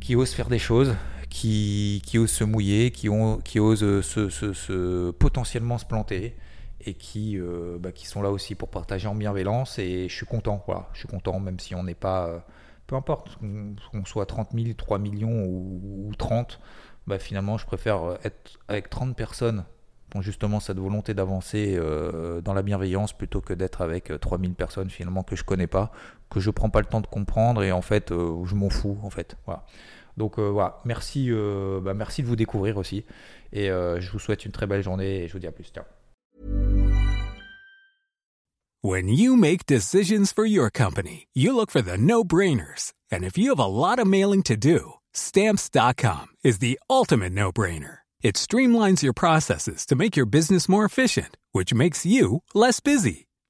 [0.00, 0.94] qui osent faire des choses,
[1.30, 6.36] qui, osent se mouiller, qui, osent se, potentiellement se planter
[6.84, 9.78] et qui, euh, bah, qui sont là aussi pour partager en bienveillance.
[9.78, 12.38] Et je suis content, je suis content, même si on n'est pas, euh,
[12.86, 16.60] peu importe, qu'on soit 30 000, 3 millions ou, 30,
[17.06, 19.64] bah, finalement, je préfère être avec 30 personnes
[20.10, 24.54] qui ont justement cette volonté d'avancer euh, dans la bienveillance plutôt que d'être avec 3000
[24.54, 25.92] personnes finalement que je connais pas,
[26.30, 28.98] que je prends pas le temps de comprendre et en fait je m'en fous.
[30.16, 33.04] Donc euh, voilà, merci, euh, bah, merci de vous découvrir aussi.
[33.52, 35.70] Et euh, je vous souhaite une très belle journée et je vous dis à plus.
[35.72, 35.84] Ciao.
[38.82, 42.94] When you make decisions for your company, you look for the no-brainers.
[43.12, 47.98] And if you have a lot of mailing to do, stamps.com is the ultimate no-brainer.
[48.22, 53.26] It streamlines your processes to make your business more efficient, which makes you less busy.